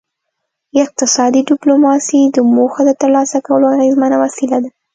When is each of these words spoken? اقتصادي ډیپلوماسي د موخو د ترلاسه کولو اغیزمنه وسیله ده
اقتصادي 0.85 1.41
ډیپلوماسي 1.49 2.21
د 2.35 2.37
موخو 2.55 2.81
د 2.85 2.91
ترلاسه 3.01 3.37
کولو 3.47 3.65
اغیزمنه 3.75 4.15
وسیله 4.23 4.57
ده 4.63 4.69